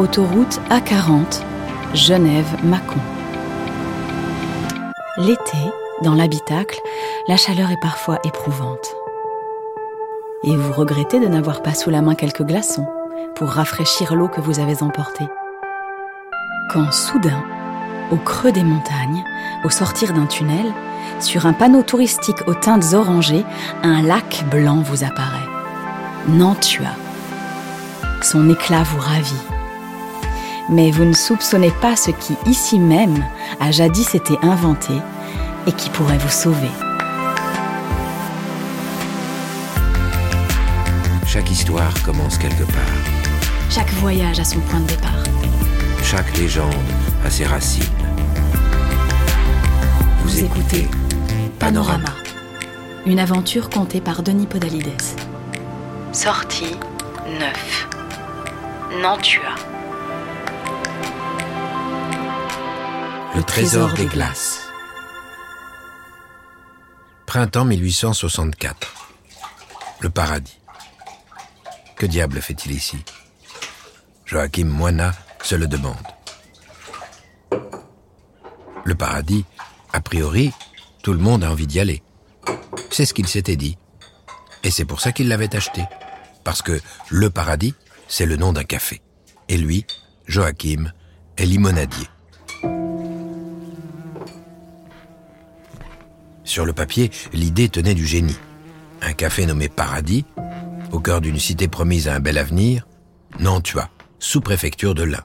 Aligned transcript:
autoroute 0.00 0.60
A40, 0.70 1.42
Genève-Mâcon. 1.92 3.00
L'été, 5.18 5.58
dans 6.02 6.14
l'habitacle, 6.14 6.80
la 7.28 7.36
chaleur 7.36 7.70
est 7.70 7.80
parfois 7.82 8.18
éprouvante. 8.24 8.94
Et 10.44 10.56
vous 10.56 10.72
regrettez 10.72 11.20
de 11.20 11.26
n'avoir 11.26 11.60
pas 11.60 11.74
sous 11.74 11.90
la 11.90 12.00
main 12.00 12.14
quelques 12.14 12.44
glaçons 12.44 12.86
pour 13.34 13.48
rafraîchir 13.48 14.14
l'eau 14.14 14.28
que 14.28 14.40
vous 14.40 14.58
avez 14.58 14.82
emportée. 14.82 15.28
Quand 16.72 16.90
soudain, 16.92 17.44
au 18.10 18.16
creux 18.16 18.52
des 18.52 18.64
montagnes, 18.64 19.22
au 19.64 19.68
sortir 19.68 20.14
d'un 20.14 20.26
tunnel, 20.26 20.72
sur 21.18 21.44
un 21.44 21.52
panneau 21.52 21.82
touristique 21.82 22.48
aux 22.48 22.54
teintes 22.54 22.94
orangées, 22.94 23.44
un 23.82 24.00
lac 24.00 24.46
blanc 24.50 24.80
vous 24.80 25.04
apparaît. 25.04 25.48
Nantua. 26.26 26.88
Son 28.22 28.48
éclat 28.48 28.82
vous 28.82 29.00
ravit. 29.00 29.59
Mais 30.70 30.92
vous 30.92 31.04
ne 31.04 31.12
soupçonnez 31.12 31.72
pas 31.82 31.96
ce 31.96 32.12
qui, 32.12 32.36
ici 32.46 32.78
même, 32.78 33.24
a 33.58 33.72
jadis 33.72 34.14
été 34.14 34.38
inventé 34.40 34.94
et 35.66 35.72
qui 35.72 35.90
pourrait 35.90 36.18
vous 36.18 36.28
sauver. 36.30 36.70
Chaque 41.26 41.50
histoire 41.50 41.92
commence 42.04 42.38
quelque 42.38 42.62
part. 42.62 42.94
Chaque 43.68 43.90
voyage 43.94 44.38
a 44.38 44.44
son 44.44 44.60
point 44.60 44.80
de 44.80 44.86
départ. 44.86 45.24
Chaque 46.04 46.36
légende 46.36 46.74
a 47.24 47.30
ses 47.30 47.46
racines. 47.46 47.84
Vous, 50.22 50.38
écoutez 50.38 50.88
Panorama, 51.58 52.14
une 53.06 53.18
aventure 53.18 53.70
contée 53.70 54.00
par 54.00 54.22
Denis 54.22 54.46
Podalides. 54.46 55.02
Sortie 56.12 56.76
9. 57.38 57.88
Nantua. 59.02 59.69
Le 63.34 63.42
trésor 63.44 63.92
des 63.94 64.06
glaces. 64.06 64.60
Printemps 67.26 67.64
1864. 67.64 68.94
Le 70.00 70.10
paradis. 70.10 70.58
Que 71.96 72.06
diable 72.06 72.40
fait-il 72.42 72.72
ici? 72.72 72.98
Joachim 74.26 74.64
Moina 74.64 75.12
se 75.42 75.54
le 75.54 75.68
demande. 75.68 75.96
Le 78.84 78.94
paradis, 78.96 79.44
a 79.92 80.00
priori, 80.00 80.52
tout 81.02 81.12
le 81.12 81.20
monde 81.20 81.44
a 81.44 81.50
envie 81.50 81.68
d'y 81.68 81.78
aller. 81.78 82.02
C'est 82.90 83.06
ce 83.06 83.14
qu'il 83.14 83.28
s'était 83.28 83.56
dit. 83.56 83.78
Et 84.64 84.70
c'est 84.70 84.84
pour 84.84 85.00
ça 85.00 85.12
qu'il 85.12 85.28
l'avait 85.28 85.54
acheté. 85.54 85.84
Parce 86.42 86.62
que 86.62 86.80
le 87.08 87.30
paradis, 87.30 87.74
c'est 88.08 88.26
le 88.26 88.36
nom 88.36 88.52
d'un 88.52 88.64
café. 88.64 89.00
Et 89.48 89.56
lui, 89.56 89.86
Joachim, 90.26 90.92
est 91.36 91.46
limonadier. 91.46 92.08
Sur 96.50 96.66
le 96.66 96.72
papier, 96.72 97.12
l'idée 97.32 97.68
tenait 97.68 97.94
du 97.94 98.04
génie. 98.04 98.36
Un 99.02 99.12
café 99.12 99.46
nommé 99.46 99.68
Paradis, 99.68 100.24
au 100.90 100.98
cœur 100.98 101.20
d'une 101.20 101.38
cité 101.38 101.68
promise 101.68 102.08
à 102.08 102.16
un 102.16 102.18
bel 102.18 102.38
avenir, 102.38 102.88
Nantua, 103.38 103.88
sous-préfecture 104.18 104.96
de 104.96 105.04
l'Ain. 105.04 105.22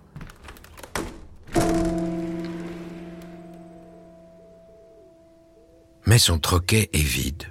Mais 6.06 6.20
son 6.20 6.38
troquet 6.38 6.92
est 6.94 7.00
vide, 7.00 7.46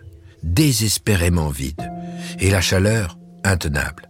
désespérément 0.45 1.49
vide, 1.49 1.91
et 2.39 2.51
la 2.51 2.61
chaleur 2.61 3.19
intenable. 3.43 4.09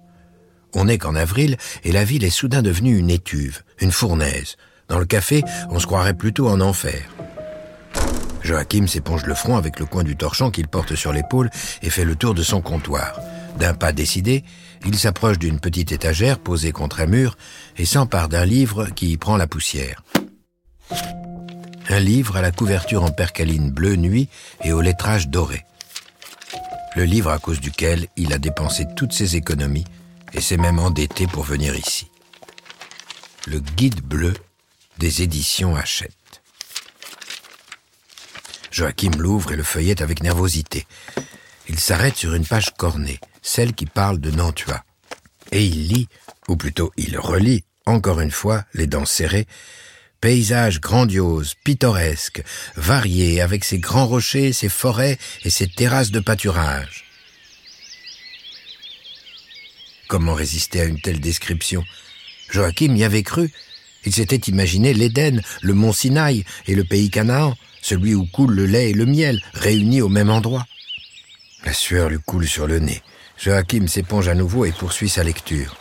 On 0.75 0.85
n'est 0.85 0.99
qu'en 0.99 1.15
avril 1.15 1.57
et 1.85 1.93
la 1.93 2.05
ville 2.05 2.25
est 2.25 2.29
soudain 2.29 2.61
devenue 2.61 2.99
une 2.99 3.09
étuve, 3.09 3.63
une 3.81 3.93
fournaise. 3.93 4.57
Dans 4.89 4.99
le 4.99 5.07
café, 5.07 5.43
on 5.71 5.79
se 5.79 5.87
croirait 5.87 6.13
plutôt 6.13 6.51
en 6.51 6.61
enfer. 6.61 7.09
Joachim 8.45 8.87
s'éponge 8.87 9.25
le 9.25 9.35
front 9.35 9.57
avec 9.57 9.81
le 9.81 9.87
coin 9.87 10.05
du 10.05 10.17
torchon 10.17 10.51
qu'il 10.51 10.69
porte 10.69 10.95
sur 10.95 11.13
l'épaule 11.13 11.51
et 11.83 11.89
fait 11.89 12.05
le 12.05 12.15
tour 12.15 12.35
de 12.35 12.43
son 12.43 12.61
comptoir. 12.61 13.19
D'un 13.59 13.73
pas 13.73 13.93
décidé, 13.93 14.45
il 14.85 14.99
s'approche 14.99 15.39
d'une 15.39 15.61
petite 15.61 15.93
étagère 15.93 16.39
posée 16.39 16.73
contre 16.73 17.01
un 17.01 17.07
mur 17.07 17.37
et 17.79 17.87
s'empare 17.87 18.29
d'un 18.29 18.45
livre 18.45 18.91
qui 18.91 19.13
y 19.13 19.17
prend 19.17 19.39
la 19.39 19.47
poussière. 19.47 20.03
Un 21.89 22.01
livre 22.01 22.37
à 22.37 22.43
la 22.43 22.51
couverture 22.51 23.03
en 23.03 23.11
percaline 23.11 23.71
bleu 23.71 23.97
nuit 23.97 24.29
et 24.63 24.73
au 24.73 24.83
lettrage 24.83 25.29
doré. 25.29 25.65
Le 26.97 27.05
livre 27.05 27.31
à 27.31 27.39
cause 27.39 27.61
duquel 27.61 28.09
il 28.17 28.33
a 28.33 28.39
dépensé 28.39 28.85
toutes 28.95 29.13
ses 29.13 29.37
économies 29.37 29.87
et 30.35 30.41
s'est 30.41 30.59
même 30.59 30.79
endetté 30.79 31.27
pour 31.27 31.45
venir 31.45 31.75
ici. 31.77 32.11
Le 33.47 33.61
guide 33.61 34.03
bleu 34.03 34.35
des 34.99 35.23
éditions 35.23 35.77
Hachette. 35.77 36.24
Joachim 38.75 39.13
l'ouvre 39.17 39.53
et 39.53 39.57
le 39.57 39.63
feuillette 39.63 40.03
avec 40.03 40.21
nervosité. 40.21 40.85
Il 41.69 41.79
s'arrête 41.79 42.17
sur 42.17 42.35
une 42.35 42.45
page 42.45 42.75
cornée, 42.77 43.21
celle 43.41 43.73
qui 43.73 43.87
parle 43.87 44.19
de 44.19 44.33
Nantua. 44.33 44.83
Et 45.53 45.65
il 45.65 45.87
lit, 45.87 46.09
ou 46.49 46.57
plutôt 46.57 46.93
il 46.97 47.17
relit, 47.17 47.63
encore 47.87 48.21
une 48.21 48.33
fois, 48.33 48.65
les 48.75 48.89
dents 48.89 49.05
serrées, 49.05 49.47
Paysage 50.21 50.81
grandiose, 50.81 51.55
pittoresque, 51.63 52.43
varié, 52.75 53.41
avec 53.41 53.63
ses 53.63 53.79
grands 53.79 54.07
rochers, 54.07 54.53
ses 54.53 54.71
forêts 54.71 55.19
et 55.45 55.51
ses 55.51 55.69
terrasses 55.69 56.11
de 56.11 56.19
pâturage. 56.19 57.05
Comment 60.09 60.35
résister 60.35 60.81
à 60.81 60.85
une 60.85 61.01
telle 61.01 61.21
description? 61.21 61.85
Joachim 62.51 62.97
y 62.97 63.05
avait 63.05 63.23
cru. 63.23 63.53
Il 64.05 64.13
s'était 64.13 64.51
imaginé 64.51 64.93
l'Éden, 64.95 65.41
le 65.63 65.75
mont 65.75 65.93
Sinaï 65.93 66.45
et 66.67 66.75
le 66.75 66.85
pays 66.85 67.11
Canaan, 67.11 67.55
celui 67.81 68.15
où 68.15 68.27
coule 68.27 68.55
le 68.55 68.67
lait 68.67 68.91
et 68.91 68.95
le 68.95 69.07
miel, 69.07 69.41
réunis 69.55 70.03
au 70.03 70.09
même 70.09 70.31
endroit. 70.31 70.67
La 71.65 71.73
sueur 71.73 72.11
lui 72.11 72.19
coule 72.25 72.47
sur 72.47 72.67
le 72.67 72.79
nez. 72.79 73.03
Joachim 73.39 73.87
s'éponge 73.89 74.29
à 74.29 74.35
nouveau 74.35 74.65
et 74.65 74.73
poursuit 74.73 75.09
sa 75.09 75.25
lecture. 75.25 75.77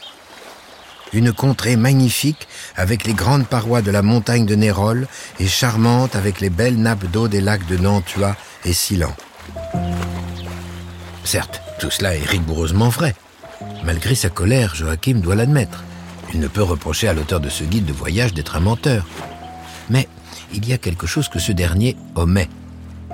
Une 1.14 1.32
contrée 1.32 1.76
magnifique 1.76 2.48
avec 2.76 3.06
les 3.06 3.14
grandes 3.14 3.48
parois 3.48 3.82
de 3.82 3.92
la 3.92 4.02
montagne 4.02 4.46
de 4.46 4.56
Nérol 4.56 5.08
et 5.40 5.48
charmante 5.48 6.16
avec 6.16 6.40
les 6.40 6.50
belles 6.50 6.80
nappes 6.80 7.06
d'eau 7.12 7.28
des 7.28 7.42
lacs 7.42 7.68
de 7.68 7.78
Nantua 7.78 8.36
et 8.66 8.74
Silan. 8.74 9.16
Certes, 11.24 11.62
tout 11.80 11.92
cela 11.92 12.16
est 12.16 12.26
rigoureusement 12.26 12.90
vrai. 12.90 13.16
Malgré 13.84 14.16
sa 14.16 14.30
colère, 14.30 14.74
Joachim 14.76 15.16
doit 15.16 15.36
l'admettre. 15.36 15.84
Il 16.34 16.40
ne 16.40 16.48
peut 16.48 16.64
reprocher 16.64 17.08
à 17.08 17.14
l'auteur 17.14 17.40
de 17.40 17.50
ce 17.50 17.64
guide 17.64 17.86
de 17.86 17.94
voyage 17.94 18.34
d'être 18.34 18.56
un 18.56 18.60
menteur. 18.60 19.06
Mais 19.90 20.08
il 20.54 20.68
y 20.68 20.74
a 20.74 20.78
quelque 20.78 21.06
chose 21.06 21.30
que 21.30 21.40
ce 21.40 21.52
dernier 21.52 21.96
omet, 22.16 22.50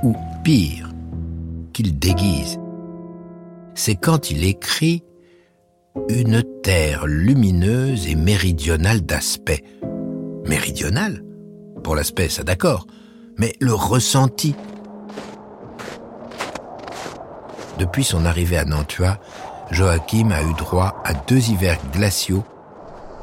ou 0.04 0.16
pire, 0.44 0.90
qu'il 1.74 2.00
déguise. 2.00 2.60
C'est 3.76 3.96
quand 3.96 4.32
il 4.32 4.46
écrit 4.46 5.04
une 6.08 6.44
terre 6.64 7.08
lumineuse 7.08 8.08
et 8.08 8.16
méridionale 8.16 9.02
d'aspect. 9.02 9.64
Méridionale 10.46 11.24
Pour 11.84 11.96
l'aspect, 11.96 12.30
ça 12.30 12.44
d'accord, 12.44 12.88
mais 13.38 13.54
le 13.60 13.74
ressenti. 13.74 14.56
Depuis 17.78 18.04
son 18.04 18.26
arrivée 18.26 18.58
à 18.58 18.66
Nantua, 18.66 19.20
Joachim 19.72 20.32
a 20.32 20.44
eu 20.44 20.54
droit 20.54 21.02
à 21.04 21.14
deux 21.14 21.50
hivers 21.50 21.80
glaciaux 21.92 22.44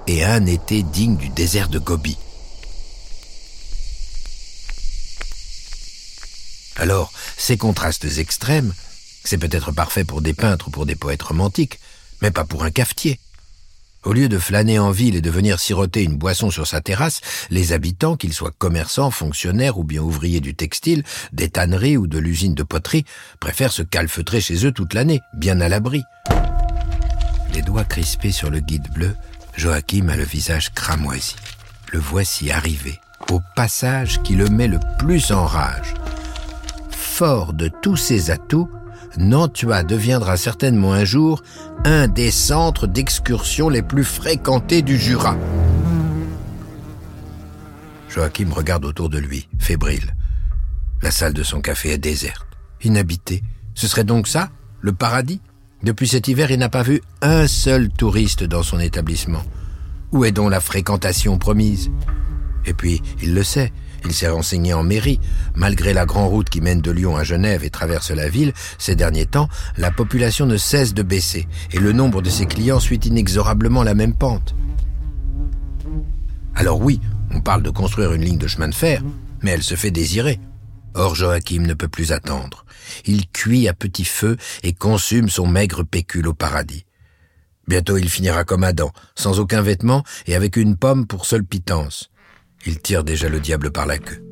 et 0.06 0.24
un 0.24 0.46
été 0.46 0.82
digne 0.82 1.16
du 1.16 1.28
désert 1.28 1.68
de 1.68 1.78
Gobi. 1.78 2.16
Alors, 6.76 7.12
ces 7.36 7.56
contrastes 7.56 8.18
extrêmes, 8.18 8.74
c'est 9.24 9.38
peut-être 9.38 9.72
parfait 9.72 10.04
pour 10.04 10.20
des 10.22 10.34
peintres 10.34 10.68
ou 10.68 10.70
pour 10.70 10.86
des 10.86 10.94
poètes 10.94 11.22
romantiques, 11.22 11.80
mais 12.22 12.30
pas 12.30 12.44
pour 12.44 12.64
un 12.64 12.70
cafetier. 12.70 13.18
Au 14.04 14.12
lieu 14.12 14.28
de 14.28 14.38
flâner 14.38 14.78
en 14.78 14.92
ville 14.92 15.16
et 15.16 15.20
de 15.20 15.30
venir 15.30 15.58
siroter 15.58 16.04
une 16.04 16.16
boisson 16.16 16.48
sur 16.50 16.68
sa 16.68 16.80
terrasse, 16.80 17.20
les 17.50 17.72
habitants, 17.72 18.16
qu'ils 18.16 18.34
soient 18.34 18.52
commerçants, 18.56 19.10
fonctionnaires 19.10 19.78
ou 19.78 19.84
bien 19.84 20.00
ouvriers 20.00 20.38
du 20.38 20.54
textile, 20.54 21.02
des 21.32 21.48
tanneries 21.48 21.96
ou 21.96 22.06
de 22.06 22.18
l'usine 22.18 22.54
de 22.54 22.62
poterie, 22.62 23.04
préfèrent 23.40 23.72
se 23.72 23.82
calfeutrer 23.82 24.40
chez 24.40 24.64
eux 24.64 24.70
toute 24.70 24.94
l'année, 24.94 25.20
bien 25.34 25.60
à 25.60 25.68
l'abri. 25.68 26.04
Les 27.52 27.62
doigts 27.62 27.84
crispés 27.84 28.30
sur 28.30 28.48
le 28.48 28.60
guide 28.60 28.86
bleu, 28.94 29.16
Joachim 29.56 30.08
a 30.10 30.16
le 30.16 30.24
visage 30.24 30.72
cramoisi. 30.74 31.34
Le 31.92 31.98
voici 31.98 32.50
arrivé, 32.50 33.00
au 33.30 33.40
passage 33.54 34.22
qui 34.22 34.34
le 34.34 34.48
met 34.48 34.68
le 34.68 34.78
plus 34.98 35.32
en 35.32 35.46
rage. 35.46 35.94
Fort 36.90 37.54
de 37.54 37.70
tous 37.82 37.96
ses 37.96 38.30
atouts, 38.30 38.68
Nantua 39.16 39.82
deviendra 39.82 40.36
certainement 40.36 40.92
un 40.92 41.04
jour 41.04 41.42
un 41.86 42.06
des 42.06 42.30
centres 42.30 42.86
d'excursion 42.86 43.70
les 43.70 43.82
plus 43.82 44.04
fréquentés 44.04 44.82
du 44.82 44.98
Jura. 44.98 45.36
Joachim 48.10 48.50
regarde 48.52 48.84
autour 48.84 49.08
de 49.08 49.18
lui, 49.18 49.48
fébrile. 49.58 50.14
La 51.00 51.10
salle 51.10 51.32
de 51.32 51.42
son 51.42 51.62
café 51.62 51.92
est 51.92 51.98
déserte, 51.98 52.46
inhabitée. 52.82 53.42
Ce 53.74 53.86
serait 53.86 54.04
donc 54.04 54.28
ça, 54.28 54.50
le 54.80 54.92
paradis? 54.92 55.40
Depuis 55.82 56.08
cet 56.08 56.26
hiver, 56.28 56.50
il 56.50 56.58
n'a 56.58 56.68
pas 56.68 56.82
vu 56.82 57.02
un 57.20 57.46
seul 57.46 57.90
touriste 57.90 58.44
dans 58.44 58.62
son 58.62 58.80
établissement. 58.80 59.42
Où 60.12 60.24
est 60.24 60.32
donc 60.32 60.50
la 60.50 60.60
fréquentation 60.60 61.38
promise? 61.38 61.90
Et 62.64 62.72
puis, 62.72 63.02
il 63.22 63.34
le 63.34 63.44
sait, 63.44 63.72
il 64.04 64.14
s'est 64.14 64.28
renseigné 64.28 64.72
en 64.72 64.82
mairie. 64.82 65.20
Malgré 65.54 65.92
la 65.92 66.06
grande 66.06 66.30
route 66.30 66.48
qui 66.48 66.60
mène 66.60 66.80
de 66.80 66.90
Lyon 66.90 67.16
à 67.16 67.24
Genève 67.24 67.62
et 67.62 67.70
traverse 67.70 68.10
la 68.10 68.28
ville, 68.28 68.52
ces 68.78 68.96
derniers 68.96 69.26
temps, 69.26 69.48
la 69.76 69.90
population 69.90 70.46
ne 70.46 70.56
cesse 70.56 70.94
de 70.94 71.02
baisser 71.02 71.46
et 71.72 71.78
le 71.78 71.92
nombre 71.92 72.22
de 72.22 72.30
ses 72.30 72.46
clients 72.46 72.80
suit 72.80 73.00
inexorablement 73.04 73.82
la 73.82 73.94
même 73.94 74.14
pente. 74.14 74.54
Alors 76.54 76.80
oui, 76.80 77.00
on 77.32 77.40
parle 77.40 77.62
de 77.62 77.70
construire 77.70 78.12
une 78.14 78.22
ligne 78.22 78.38
de 78.38 78.46
chemin 78.46 78.68
de 78.68 78.74
fer, 78.74 79.02
mais 79.42 79.50
elle 79.50 79.62
se 79.62 79.74
fait 79.74 79.90
désirer. 79.90 80.40
Or 80.96 81.14
Joachim 81.14 81.60
ne 81.60 81.74
peut 81.74 81.88
plus 81.88 82.10
attendre. 82.10 82.64
Il 83.04 83.28
cuit 83.28 83.68
à 83.68 83.74
petit 83.74 84.06
feu 84.06 84.36
et 84.62 84.72
consume 84.72 85.28
son 85.28 85.46
maigre 85.46 85.82
pécule 85.82 86.26
au 86.26 86.32
paradis. 86.32 86.86
Bientôt 87.68 87.98
il 87.98 88.08
finira 88.08 88.44
comme 88.44 88.64
Adam, 88.64 88.90
sans 89.14 89.38
aucun 89.38 89.60
vêtement 89.60 90.04
et 90.26 90.34
avec 90.34 90.56
une 90.56 90.76
pomme 90.76 91.06
pour 91.06 91.26
seule 91.26 91.44
pitance. 91.44 92.10
Il 92.64 92.80
tire 92.80 93.04
déjà 93.04 93.28
le 93.28 93.40
diable 93.40 93.70
par 93.70 93.86
la 93.86 93.98
queue. 93.98 94.24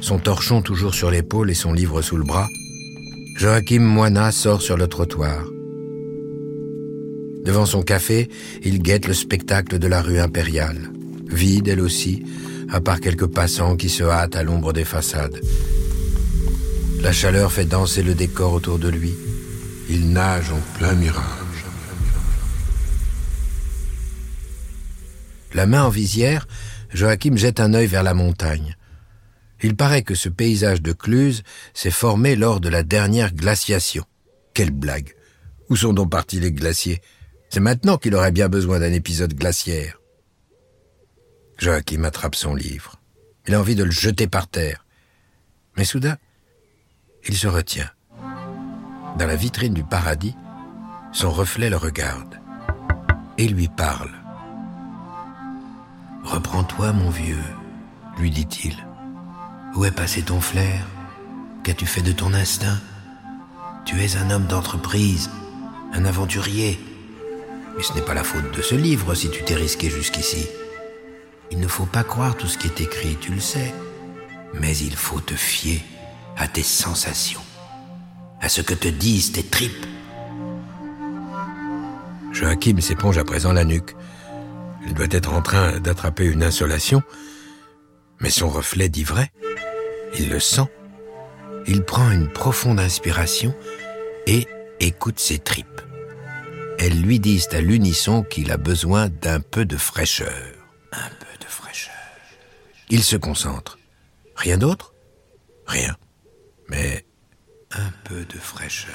Son 0.00 0.18
torchon 0.18 0.60
toujours 0.60 0.94
sur 0.94 1.10
l'épaule 1.10 1.50
et 1.50 1.54
son 1.54 1.72
livre 1.72 2.02
sous 2.02 2.16
le 2.16 2.24
bras, 2.24 2.48
Joachim 3.36 3.80
Moina 3.80 4.32
sort 4.32 4.62
sur 4.62 4.76
le 4.76 4.88
trottoir. 4.88 5.44
Devant 7.44 7.66
son 7.66 7.82
café, 7.82 8.28
il 8.64 8.82
guette 8.82 9.06
le 9.06 9.14
spectacle 9.14 9.78
de 9.78 9.86
la 9.86 10.02
rue 10.02 10.18
impériale, 10.18 10.90
vide 11.28 11.68
elle 11.68 11.80
aussi, 11.80 12.24
à 12.70 12.80
part 12.80 13.00
quelques 13.00 13.26
passants 13.26 13.76
qui 13.76 13.88
se 13.88 14.04
hâtent 14.04 14.36
à 14.36 14.42
l'ombre 14.42 14.72
des 14.72 14.84
façades. 14.84 15.40
La 17.00 17.12
chaleur 17.12 17.52
fait 17.52 17.66
danser 17.66 18.02
le 18.02 18.14
décor 18.14 18.52
autour 18.52 18.78
de 18.78 18.88
lui. 18.88 19.14
Il 19.90 20.10
nage 20.10 20.50
en 20.50 20.78
plein 20.78 20.94
mirage. 20.94 21.24
La 25.52 25.66
main 25.66 25.84
en 25.84 25.90
visière, 25.90 26.48
Joachim 26.92 27.36
jette 27.36 27.60
un 27.60 27.74
œil 27.74 27.86
vers 27.86 28.02
la 28.02 28.14
montagne. 28.14 28.76
Il 29.62 29.76
paraît 29.76 30.02
que 30.02 30.14
ce 30.14 30.28
paysage 30.28 30.82
de 30.82 30.92
Cluse 30.92 31.42
s'est 31.74 31.90
formé 31.90 32.36
lors 32.36 32.60
de 32.60 32.68
la 32.68 32.82
dernière 32.82 33.34
glaciation. 33.34 34.04
Quelle 34.52 34.70
blague 34.72 35.14
Où 35.70 35.76
sont 35.76 35.92
donc 35.92 36.10
partis 36.10 36.40
les 36.40 36.52
glaciers? 36.52 37.00
C'est 37.50 37.60
maintenant 37.60 37.98
qu'il 37.98 38.14
aurait 38.14 38.32
bien 38.32 38.48
besoin 38.48 38.80
d'un 38.80 38.92
épisode 38.92 39.34
glaciaire. 39.34 40.00
Joachim 41.58 42.04
attrape 42.04 42.34
son 42.34 42.54
livre. 42.54 42.96
Il 43.46 43.54
a 43.54 43.60
envie 43.60 43.74
de 43.74 43.84
le 43.84 43.90
jeter 43.90 44.26
par 44.26 44.48
terre. 44.48 44.84
Mais 45.76 45.84
soudain, 45.84 46.16
il 47.26 47.36
se 47.36 47.46
retient. 47.46 47.90
Dans 49.18 49.26
la 49.26 49.36
vitrine 49.36 49.74
du 49.74 49.84
paradis, 49.84 50.34
son 51.12 51.30
reflet 51.30 51.70
le 51.70 51.76
regarde 51.76 52.40
et 53.38 53.48
lui 53.48 53.68
parle. 53.68 54.10
Reprends-toi, 56.24 56.92
mon 56.92 57.10
vieux, 57.10 57.42
lui 58.18 58.30
dit-il. 58.30 58.74
Où 59.74 59.84
est 59.84 59.90
passé 59.90 60.22
ton 60.22 60.40
flair? 60.40 60.86
Qu'as-tu 61.62 61.86
fait 61.86 62.02
de 62.02 62.12
ton 62.12 62.34
instinct? 62.34 62.78
Tu 63.84 64.02
es 64.02 64.16
un 64.16 64.30
homme 64.30 64.46
d'entreprise, 64.46 65.30
un 65.92 66.04
aventurier. 66.04 66.80
Mais 67.76 67.82
ce 67.82 67.92
n'est 67.92 68.02
pas 68.02 68.14
la 68.14 68.24
faute 68.24 68.56
de 68.56 68.62
ce 68.62 68.74
livre 68.74 69.14
si 69.14 69.30
tu 69.30 69.44
t'es 69.44 69.54
risqué 69.54 69.90
jusqu'ici. 69.90 70.46
Il 71.54 71.60
ne 71.60 71.68
faut 71.68 71.86
pas 71.86 72.02
croire 72.02 72.36
tout 72.36 72.48
ce 72.48 72.58
qui 72.58 72.66
est 72.66 72.80
écrit, 72.80 73.16
tu 73.20 73.32
le 73.32 73.40
sais. 73.40 73.72
Mais 74.54 74.76
il 74.76 74.96
faut 74.96 75.20
te 75.20 75.34
fier 75.34 75.80
à 76.36 76.48
tes 76.48 76.64
sensations, 76.64 77.44
à 78.40 78.48
ce 78.48 78.60
que 78.60 78.74
te 78.74 78.88
disent 78.88 79.30
tes 79.30 79.44
tripes. 79.44 79.86
Joachim 82.32 82.80
s'éponge 82.80 83.18
à 83.18 83.24
présent 83.24 83.52
la 83.52 83.64
nuque. 83.64 83.94
Il 84.84 84.94
doit 84.94 85.06
être 85.12 85.32
en 85.32 85.42
train 85.42 85.78
d'attraper 85.78 86.24
une 86.24 86.42
insolation, 86.42 87.04
mais 88.18 88.30
son 88.30 88.48
reflet 88.48 88.88
dit 88.88 89.04
vrai. 89.04 89.30
Il 90.18 90.30
le 90.30 90.40
sent. 90.40 90.68
Il 91.68 91.84
prend 91.84 92.10
une 92.10 92.28
profonde 92.28 92.80
inspiration 92.80 93.54
et 94.26 94.48
écoute 94.80 95.20
ses 95.20 95.38
tripes. 95.38 95.80
Elles 96.80 97.00
lui 97.00 97.20
disent 97.20 97.48
à 97.52 97.60
l'unisson 97.60 98.24
qu'il 98.24 98.50
a 98.50 98.56
besoin 98.56 99.08
d'un 99.08 99.38
peu 99.38 99.64
de 99.64 99.76
fraîcheur. 99.76 100.53
Il 102.90 103.02
se 103.02 103.16
concentre. 103.16 103.78
Rien 104.36 104.58
d'autre? 104.58 104.94
Rien. 105.66 105.96
Mais 106.68 107.04
un 107.72 107.90
peu 108.04 108.24
de 108.24 108.38
fraîcheur. 108.38 108.94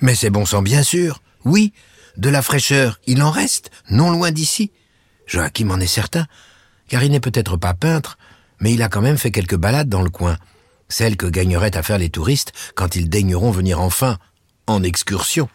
Mais 0.00 0.14
c'est 0.14 0.30
bon 0.30 0.46
sang, 0.46 0.62
bien 0.62 0.82
sûr. 0.82 1.22
Oui, 1.44 1.72
de 2.16 2.28
la 2.28 2.42
fraîcheur, 2.42 3.00
il 3.06 3.22
en 3.22 3.30
reste, 3.30 3.70
non 3.90 4.10
loin 4.10 4.30
d'ici. 4.30 4.72
Joachim 5.26 5.70
en 5.70 5.80
est 5.80 5.86
certain, 5.86 6.26
car 6.88 7.02
il 7.02 7.10
n'est 7.10 7.20
peut-être 7.20 7.56
pas 7.56 7.74
peintre, 7.74 8.18
mais 8.60 8.72
il 8.72 8.82
a 8.82 8.88
quand 8.88 9.02
même 9.02 9.18
fait 9.18 9.30
quelques 9.30 9.56
balades 9.56 9.88
dans 9.88 10.02
le 10.02 10.10
coin, 10.10 10.38
celles 10.88 11.16
que 11.16 11.26
gagneraient 11.26 11.76
à 11.76 11.82
faire 11.82 11.98
les 11.98 12.10
touristes 12.10 12.52
quand 12.74 12.96
ils 12.96 13.08
daigneront 13.08 13.50
venir 13.50 13.80
enfin 13.80 14.18
en 14.66 14.82
excursion. 14.82 15.48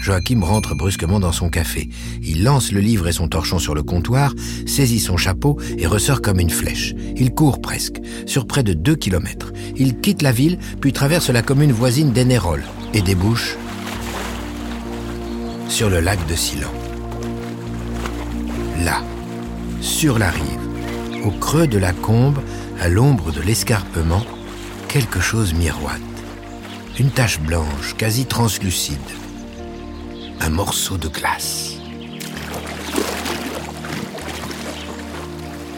Joachim 0.00 0.42
rentre 0.42 0.74
brusquement 0.74 1.20
dans 1.20 1.32
son 1.32 1.50
café. 1.50 1.88
Il 2.22 2.44
lance 2.44 2.72
le 2.72 2.80
livre 2.80 3.08
et 3.08 3.12
son 3.12 3.28
torchon 3.28 3.58
sur 3.58 3.74
le 3.74 3.82
comptoir, 3.82 4.34
saisit 4.66 5.00
son 5.00 5.16
chapeau 5.16 5.58
et 5.76 5.86
ressort 5.86 6.22
comme 6.22 6.40
une 6.40 6.50
flèche. 6.50 6.94
Il 7.16 7.32
court 7.32 7.60
presque, 7.60 8.00
sur 8.26 8.46
près 8.46 8.62
de 8.62 8.72
deux 8.72 8.96
kilomètres. 8.96 9.52
Il 9.76 10.00
quitte 10.00 10.22
la 10.22 10.32
ville, 10.32 10.58
puis 10.80 10.92
traverse 10.92 11.30
la 11.30 11.42
commune 11.42 11.72
voisine 11.72 12.12
d'Enerol 12.12 12.62
et 12.94 13.02
débouche 13.02 13.56
sur 15.68 15.90
le 15.90 16.00
lac 16.00 16.24
de 16.26 16.34
Silan. 16.34 16.72
Là, 18.84 19.02
sur 19.80 20.18
la 20.18 20.30
rive, 20.30 21.24
au 21.24 21.30
creux 21.30 21.66
de 21.66 21.78
la 21.78 21.92
combe, 21.92 22.40
à 22.80 22.88
l'ombre 22.88 23.32
de 23.32 23.40
l'escarpement, 23.40 24.24
quelque 24.88 25.20
chose 25.20 25.52
miroite. 25.54 26.00
Une 26.98 27.10
tache 27.10 27.40
blanche, 27.40 27.94
quasi 27.96 28.26
translucide. 28.26 28.96
Un 30.40 30.50
morceau 30.50 30.96
de 30.96 31.08
glace. 31.08 31.74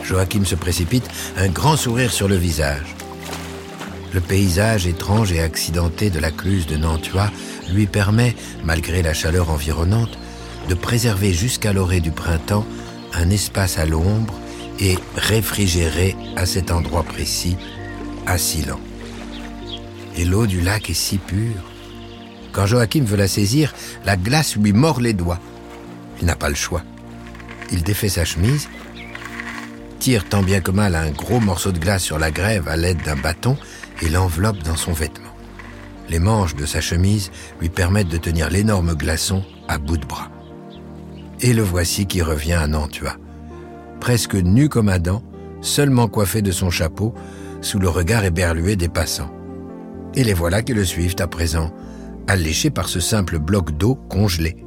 Joachim 0.05 0.45
se 0.45 0.55
précipite, 0.55 1.09
un 1.37 1.49
grand 1.49 1.77
sourire 1.77 2.13
sur 2.13 2.29
le 2.29 2.37
visage. 2.37 2.95
Le 4.13 4.21
paysage 4.21 4.87
étrange 4.87 5.33
et 5.33 5.41
accidenté 5.41 6.11
de 6.11 6.19
la 6.19 6.31
cluse 6.31 6.67
de 6.67 6.77
Nantua 6.77 7.31
lui 7.73 7.87
permet, 7.87 8.35
malgré 8.65 9.03
la 9.03 9.15
chaleur 9.15 9.51
environnante, 9.51 10.19
de 10.69 10.75
préserver 10.75 11.33
jusqu'à 11.33 11.73
l'orée 11.73 12.01
du 12.01 12.11
printemps 12.11 12.67
un 13.15 13.31
espace 13.31 13.79
à 13.79 13.87
l'ombre 13.87 14.35
et 14.81 14.99
réfrigéré 15.15 16.17
à 16.37 16.47
cet 16.47 16.71
endroit 16.71 17.05
précis, 17.05 17.57
à 18.27 18.39
Silan. 18.39 18.81
Et 20.17 20.25
l'eau 20.25 20.47
du 20.47 20.61
lac 20.61 20.91
est 20.91 20.95
si 20.95 21.19
pure. 21.19 21.70
Quand 22.53 22.67
Joachim 22.67 23.05
veut 23.05 23.17
la 23.17 23.29
saisir, 23.29 23.75
la 24.05 24.17
glace 24.17 24.57
lui 24.57 24.73
mord 24.73 25.01
les 25.01 25.13
doigts. 25.13 25.41
Il 26.21 26.27
n'a 26.27 26.37
pas 26.37 26.49
le 26.49 26.55
choix. 26.55 26.83
Il 27.73 27.83
défait 27.83 28.09
sa 28.09 28.25
chemise, 28.25 28.69
tire 30.01 30.29
tant 30.29 30.43
bien 30.43 30.61
que 30.61 30.71
mal 30.71 30.95
un 30.97 31.11
gros 31.11 31.41
morceau 31.41 31.73
de 31.73 31.79
glace 31.79 32.03
sur 32.03 32.19
la 32.19 32.31
grève 32.31 32.69
à 32.69 32.77
l'aide 32.77 33.03
d'un 33.03 33.17
bâton 33.17 33.57
et 34.03 34.09
l'enveloppe 34.09 34.63
dans 34.65 34.77
son 34.77 34.93
vêtement. 34.93 35.31
Les 36.09 36.19
manches 36.19 36.57
de 36.57 36.67
sa 36.67 36.81
chemise 36.81 37.31
lui 37.61 37.69
permettent 37.69 38.09
de 38.09 38.17
tenir 38.17 38.51
l'énorme 38.51 38.95
glaçon 38.95 39.45
à 39.69 39.79
bout 39.79 39.99
de 39.99 40.07
bras. 40.07 40.31
Et 41.41 41.53
le 41.53 41.63
voici 41.63 42.07
qui 42.07 42.21
revient 42.21 42.55
à 42.55 42.67
Nantua, 42.67 43.17
presque 44.01 44.35
nu 44.35 44.69
comme 44.69 44.89
Adam, 44.89 45.23
seulement 45.61 46.09
coiffé 46.09 46.43
de 46.43 46.51
son 46.51 46.71
chapeau, 46.71 47.15
sous 47.61 47.79
le 47.79 47.89
regard 47.89 48.25
éberlué 48.25 48.75
des 48.75 48.89
passants. 48.89 49.31
Et 50.15 50.25
les 50.25 50.35
voilà 50.35 50.63
qui 50.63 50.75
le 50.75 50.85
suivent 50.85 51.17
à 51.21 51.29
présent, 51.29 51.73
alléchés 52.27 52.71
par 52.71 52.89
ce 52.89 53.01
simple 53.01 53.39
bloc 53.39 53.73
d'eau 53.77 53.95
congelé. 53.95 54.65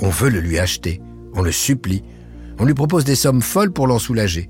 On 0.00 0.08
veut 0.08 0.30
le 0.30 0.40
lui 0.40 0.58
acheter, 0.58 1.00
on 1.34 1.42
le 1.42 1.52
supplie, 1.52 2.02
on 2.58 2.64
lui 2.64 2.74
propose 2.74 3.04
des 3.04 3.14
sommes 3.14 3.42
folles 3.42 3.72
pour 3.72 3.86
l'en 3.86 3.98
soulager. 3.98 4.48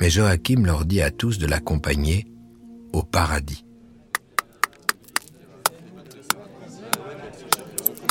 Mais 0.00 0.10
Joachim 0.10 0.64
leur 0.64 0.84
dit 0.84 1.02
à 1.02 1.10
tous 1.10 1.38
de 1.38 1.46
l'accompagner 1.46 2.26
au 2.92 3.02
paradis. 3.02 3.64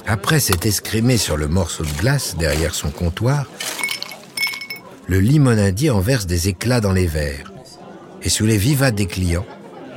Après 0.06 0.39
s'être 0.39 0.65
escrimé 0.65 1.18
sur 1.18 1.38
le 1.38 1.48
morceau 1.48 1.84
de 1.84 2.00
glace 2.00 2.36
derrière 2.38 2.74
son 2.74 2.89
comptoir, 2.89 3.46
le 5.08 5.20
limonadier 5.20 5.89
en 5.89 6.00
verse 6.00 6.25
des 6.25 6.48
éclats 6.48 6.82
dans 6.82 6.94
les 6.94 7.08
verres. 7.08 7.51
Et 8.22 8.29
sous 8.29 8.46
les 8.46 8.58
vivats 8.58 8.91
des 8.91 9.06
clients, 9.06 9.46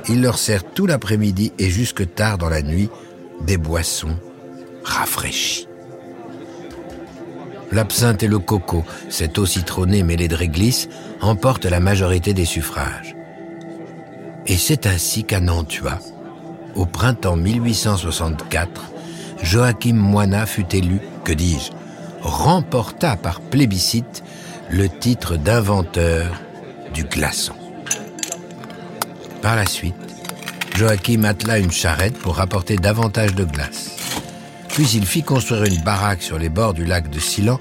il 0.07 0.21
leur 0.21 0.37
sert 0.37 0.63
tout 0.63 0.85
l'après-midi 0.85 1.53
et 1.59 1.69
jusque 1.69 2.13
tard 2.13 2.37
dans 2.37 2.49
la 2.49 2.61
nuit 2.61 2.89
des 3.41 3.57
boissons 3.57 4.17
rafraîchies. 4.83 5.67
L'absinthe 7.71 8.21
et 8.21 8.27
le 8.27 8.39
coco, 8.39 8.85
cette 9.09 9.39
eau 9.39 9.45
citronnée 9.45 10.03
mêlée 10.03 10.27
de 10.27 10.35
réglisse, 10.35 10.89
emportent 11.21 11.65
la 11.65 11.79
majorité 11.79 12.33
des 12.33 12.45
suffrages. 12.45 13.15
Et 14.45 14.57
c'est 14.57 14.85
ainsi 14.85 15.23
qu'à 15.23 15.39
Nantua, 15.39 15.97
au 16.75 16.85
printemps 16.85 17.35
1864, 17.37 18.91
Joachim 19.41 19.93
Moina 19.93 20.45
fut 20.45 20.75
élu, 20.75 20.99
que 21.23 21.33
dis-je, 21.33 21.71
remporta 22.21 23.15
par 23.15 23.41
plébiscite 23.41 24.23
le 24.69 24.87
titre 24.87 25.35
d'inventeur 25.35 26.39
du 26.93 27.03
glaçon. 27.03 27.62
Par 29.43 29.57
la 29.57 29.65
suite, 29.65 29.93
Joachim 30.73 31.25
attela 31.25 31.59
une 31.59 31.69
charrette 31.69 32.17
pour 32.17 32.37
rapporter 32.37 32.77
davantage 32.77 33.35
de 33.35 33.43
glace. 33.43 33.91
Puis 34.69 34.87
il 34.93 35.05
fit 35.05 35.21
construire 35.21 35.65
une 35.65 35.81
baraque 35.81 36.21
sur 36.21 36.39
les 36.39 36.47
bords 36.47 36.73
du 36.73 36.85
lac 36.85 37.09
de 37.09 37.19
Silan 37.19 37.59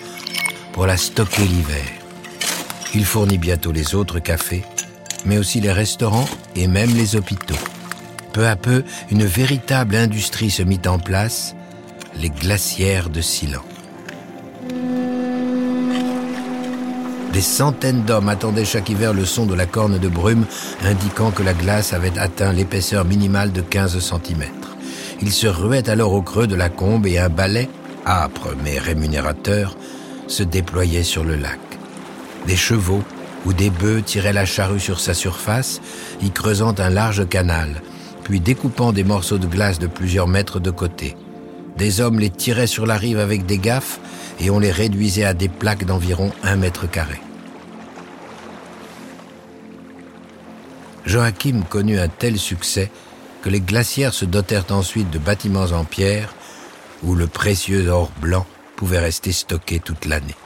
pour 0.74 0.86
la 0.86 0.96
stocker 0.96 1.42
l'hiver. 1.42 1.84
Il 2.94 3.04
fournit 3.04 3.36
bientôt 3.36 3.72
les 3.72 3.96
autres 3.96 4.20
cafés, 4.20 4.62
mais 5.26 5.38
aussi 5.38 5.60
les 5.60 5.72
restaurants 5.72 6.28
et 6.54 6.68
même 6.68 6.94
les 6.94 7.16
hôpitaux. 7.16 7.58
Peu 8.32 8.46
à 8.46 8.54
peu, 8.54 8.84
une 9.10 9.24
véritable 9.24 9.96
industrie 9.96 10.52
se 10.52 10.62
mit 10.62 10.82
en 10.86 11.00
place, 11.00 11.56
les 12.14 12.30
glacières 12.30 13.10
de 13.10 13.20
Silan. 13.20 13.64
Des 17.32 17.40
centaines 17.40 18.02
d'hommes 18.02 18.28
attendaient 18.28 18.66
chaque 18.66 18.90
hiver 18.90 19.14
le 19.14 19.24
son 19.24 19.46
de 19.46 19.54
la 19.54 19.64
corne 19.64 19.98
de 19.98 20.08
brume 20.08 20.44
indiquant 20.84 21.30
que 21.30 21.42
la 21.42 21.54
glace 21.54 21.94
avait 21.94 22.18
atteint 22.18 22.52
l'épaisseur 22.52 23.06
minimale 23.06 23.52
de 23.52 23.62
15 23.62 23.98
cm. 24.00 24.44
Ils 25.22 25.32
se 25.32 25.46
ruaient 25.46 25.88
alors 25.88 26.12
au 26.12 26.20
creux 26.20 26.46
de 26.46 26.54
la 26.54 26.68
combe 26.68 27.06
et 27.06 27.18
un 27.18 27.30
balai, 27.30 27.70
âpre 28.04 28.48
mais 28.62 28.78
rémunérateur, 28.78 29.76
se 30.26 30.42
déployait 30.42 31.04
sur 31.04 31.24
le 31.24 31.36
lac. 31.36 31.60
Des 32.46 32.56
chevaux 32.56 33.02
ou 33.46 33.54
des 33.54 33.70
bœufs 33.70 34.02
tiraient 34.02 34.34
la 34.34 34.44
charrue 34.44 34.80
sur 34.80 35.00
sa 35.00 35.14
surface, 35.14 35.80
y 36.22 36.30
creusant 36.30 36.74
un 36.78 36.90
large 36.90 37.26
canal, 37.28 37.80
puis 38.24 38.40
découpant 38.40 38.92
des 38.92 39.04
morceaux 39.04 39.38
de 39.38 39.46
glace 39.46 39.78
de 39.78 39.86
plusieurs 39.86 40.28
mètres 40.28 40.60
de 40.60 40.70
côté. 40.70 41.16
Des 41.76 42.00
hommes 42.00 42.18
les 42.18 42.30
tiraient 42.30 42.66
sur 42.66 42.86
la 42.86 42.96
rive 42.96 43.18
avec 43.18 43.46
des 43.46 43.58
gaffes 43.58 43.98
et 44.40 44.50
on 44.50 44.58
les 44.58 44.70
réduisait 44.70 45.24
à 45.24 45.34
des 45.34 45.48
plaques 45.48 45.84
d'environ 45.84 46.32
un 46.42 46.56
mètre 46.56 46.90
carré. 46.90 47.20
Joachim 51.06 51.62
connut 51.68 51.98
un 51.98 52.08
tel 52.08 52.38
succès 52.38 52.90
que 53.42 53.48
les 53.48 53.60
glacières 53.60 54.14
se 54.14 54.24
dotèrent 54.24 54.70
ensuite 54.70 55.10
de 55.10 55.18
bâtiments 55.18 55.72
en 55.72 55.84
pierre 55.84 56.34
où 57.02 57.14
le 57.14 57.26
précieux 57.26 57.88
or 57.88 58.10
blanc 58.20 58.46
pouvait 58.76 59.00
rester 59.00 59.32
stocké 59.32 59.80
toute 59.80 60.06
l'année. 60.06 60.36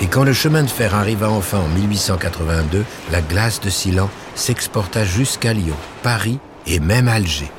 Et 0.00 0.06
quand 0.06 0.24
le 0.24 0.32
chemin 0.32 0.64
de 0.64 0.68
fer 0.68 0.94
arriva 0.94 1.30
enfin 1.30 1.60
en 1.60 1.68
1882, 1.68 2.84
la 3.12 3.20
glace 3.22 3.60
de 3.60 3.70
Silan 3.70 4.10
s'exporta 4.34 5.04
jusqu'à 5.04 5.52
Lyon, 5.52 5.76
Paris 6.02 6.38
et 6.66 6.80
même 6.80 7.08
Alger. 7.08 7.50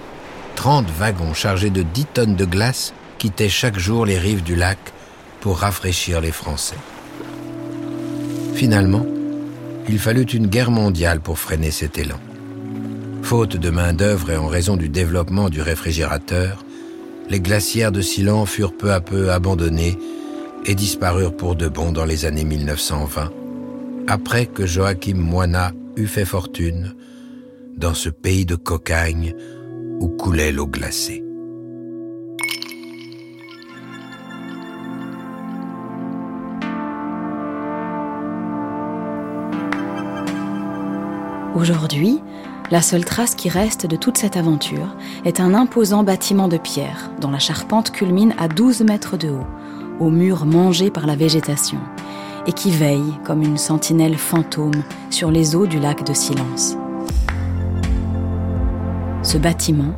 30 0.56 0.90
wagons 0.98 1.34
chargés 1.34 1.70
de 1.70 1.82
10 1.82 2.06
tonnes 2.14 2.36
de 2.36 2.46
glace 2.46 2.94
quittaient 3.18 3.50
chaque 3.50 3.78
jour 3.78 4.06
les 4.06 4.18
rives 4.18 4.44
du 4.44 4.56
lac 4.56 4.78
pour 5.42 5.60
rafraîchir 5.60 6.22
les 6.22 6.32
Français. 6.32 6.78
Finalement, 8.54 9.06
il 9.90 10.00
fallut 10.00 10.24
une 10.24 10.48
guerre 10.48 10.72
mondiale 10.72 11.20
pour 11.20 11.40
freiner 11.40 11.72
cet 11.72 11.98
élan. 11.98 12.20
Faute 13.22 13.58
de 13.58 13.70
main-d'œuvre 13.70 14.32
et 14.32 14.38
en 14.38 14.48
raison 14.48 14.78
du 14.78 14.90
développement 14.90 15.50
du 15.50 15.62
réfrigérateur, 15.62 16.64
les 17.30 17.40
glacières 17.40 17.92
de 17.92 18.02
Silan 18.02 18.46
furent 18.46 18.78
peu 18.78 18.92
à 18.92 19.02
peu 19.02 19.32
abandonnées 19.32 19.98
et 20.66 20.76
disparurent 20.76 21.36
pour 21.36 21.56
de 21.56 21.68
bon 21.68 21.92
dans 21.92 22.06
les 22.06 22.26
années 22.26 22.44
1920, 22.44 23.32
après 24.08 24.46
que 24.46 24.66
Joachim 24.66 25.16
Moina 25.16 25.72
eut 25.98 26.08
fait 26.08 26.26
fortune 26.26 26.96
dans 27.76 27.94
ce 27.94 28.10
pays 28.10 28.46
de 28.46 28.56
cocagne 28.56 29.34
où 30.00 30.08
coulait 30.10 30.52
l'eau 30.52 30.68
glacée. 30.68 31.24
Aujourd'hui, 41.56 42.20
la 42.72 42.82
seule 42.82 43.06
trace 43.06 43.36
qui 43.36 43.50
reste 43.50 43.86
de 43.86 43.96
toute 43.96 44.18
cette 44.18 44.38
aventure 44.38 44.96
est 45.26 45.40
un 45.40 45.54
imposant 45.54 46.04
bâtiment 46.04 46.48
de 46.48 46.58
pierre 46.58 47.12
dont 47.22 47.30
la 47.30 47.40
charpente 47.40 47.92
culmine 47.92 48.34
à 48.40 48.48
12 48.48 48.82
mètres 48.82 49.18
de 49.18 49.30
haut, 49.30 49.48
aux 50.00 50.10
murs 50.10 50.46
mangés 50.46 50.90
par 50.90 51.06
la 51.06 51.16
végétation, 51.16 51.78
et 52.48 52.52
qui 52.52 52.72
veille 52.72 53.20
comme 53.24 53.44
une 53.44 53.58
sentinelle 53.58 54.18
fantôme 54.18 54.84
sur 55.12 55.30
les 55.30 55.56
eaux 55.56 55.68
du 55.68 55.80
lac 55.80 56.04
de 56.04 56.14
silence. 56.14 56.76
Ce 59.24 59.38
bâtiment, 59.38 59.96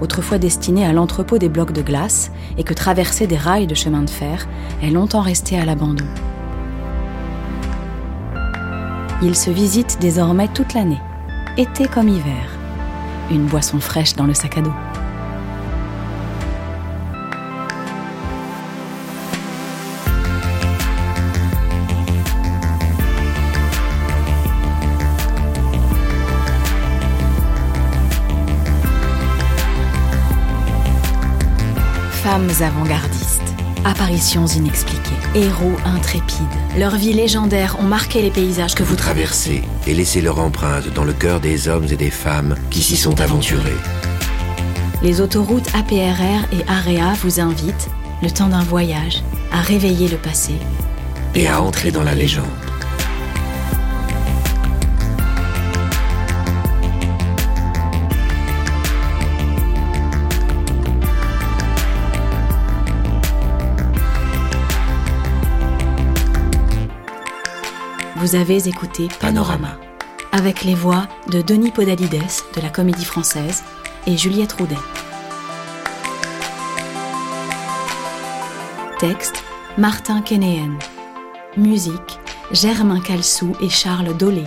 autrefois 0.00 0.38
destiné 0.38 0.86
à 0.86 0.92
l'entrepôt 0.92 1.38
des 1.38 1.48
blocs 1.48 1.72
de 1.72 1.82
glace 1.82 2.30
et 2.56 2.64
que 2.64 2.74
traversaient 2.74 3.26
des 3.26 3.36
rails 3.36 3.66
de 3.66 3.74
chemin 3.74 4.02
de 4.02 4.10
fer, 4.10 4.48
est 4.82 4.90
longtemps 4.90 5.20
resté 5.20 5.58
à 5.58 5.64
l'abandon. 5.64 6.06
Il 9.20 9.34
se 9.34 9.50
visite 9.50 9.98
désormais 10.00 10.48
toute 10.48 10.74
l'année, 10.74 11.00
été 11.56 11.88
comme 11.88 12.08
hiver. 12.08 12.48
Une 13.32 13.46
boisson 13.46 13.80
fraîche 13.80 14.14
dans 14.14 14.26
le 14.26 14.34
sac 14.34 14.58
à 14.58 14.62
dos. 14.62 14.72
Femmes 32.30 32.50
avant-gardistes, 32.60 33.54
apparitions 33.86 34.44
inexpliquées, 34.44 35.16
héros 35.34 35.72
intrépides. 35.86 36.44
Leurs 36.76 36.96
vies 36.96 37.14
légendaires 37.14 37.78
ont 37.80 37.84
marqué 37.84 38.20
les 38.20 38.30
paysages 38.30 38.74
que 38.74 38.82
vous 38.82 38.96
traversez. 38.96 39.62
et 39.86 39.94
laissé 39.94 40.20
leur 40.20 40.38
empreinte 40.38 40.92
dans 40.92 41.04
le 41.04 41.14
cœur 41.14 41.40
des 41.40 41.68
hommes 41.68 41.86
et 41.90 41.96
des 41.96 42.10
femmes 42.10 42.54
qui 42.68 42.82
s'y 42.82 42.98
sont 42.98 43.18
aventurés. 43.22 43.78
Les 45.02 45.22
autoroutes 45.22 45.74
APRR 45.74 46.44
et 46.52 46.68
AREA 46.68 47.14
vous 47.22 47.40
invitent, 47.40 47.88
le 48.22 48.30
temps 48.30 48.48
d'un 48.48 48.62
voyage, 48.62 49.22
à 49.50 49.62
réveiller 49.62 50.08
le 50.08 50.18
passé 50.18 50.52
Et 51.34 51.48
à 51.48 51.62
entrer 51.62 51.92
dans 51.92 52.04
la 52.04 52.14
légende. 52.14 52.67
Vous 68.28 68.36
avez 68.36 68.68
écouté 68.68 69.08
Panorama, 69.20 69.78
avec 70.32 70.62
les 70.62 70.74
voix 70.74 71.08
de 71.28 71.40
Denis 71.40 71.70
Podalides 71.70 72.20
de 72.54 72.60
la 72.60 72.68
Comédie 72.68 73.06
Française 73.06 73.64
et 74.06 74.18
Juliette 74.18 74.52
Roudet. 74.52 74.76
Texte 78.98 79.42
Martin 79.78 80.20
Kenéen. 80.20 80.78
Musique 81.56 82.18
Germain 82.52 83.00
Calsou 83.00 83.56
et 83.62 83.70
Charles 83.70 84.14
Dolé. 84.14 84.44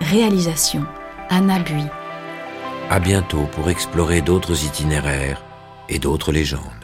Réalisation 0.00 0.84
Anna 1.28 1.58
Bui. 1.58 1.86
À 2.88 3.00
bientôt 3.00 3.48
pour 3.50 3.68
explorer 3.68 4.20
d'autres 4.20 4.64
itinéraires 4.64 5.42
et 5.88 5.98
d'autres 5.98 6.30
légendes. 6.30 6.77